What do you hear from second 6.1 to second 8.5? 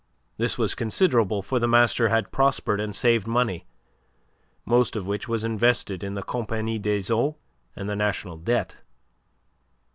the Compagnie des Eaux and the National